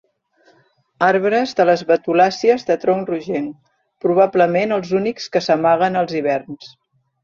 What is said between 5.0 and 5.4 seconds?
únics